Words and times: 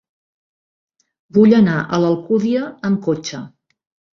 Vull 1.37 1.53
anar 1.57 1.77
a 1.81 2.01
l'Alcúdia 2.07 2.65
amb 2.91 3.07
cotxe. 3.11 3.47